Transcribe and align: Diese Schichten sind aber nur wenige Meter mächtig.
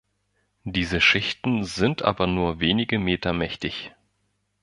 Diese 0.63 0.99
Schichten 0.99 1.63
sind 1.63 2.01
aber 2.01 2.25
nur 2.25 2.59
wenige 2.59 2.97
Meter 2.97 3.33
mächtig. 3.33 3.93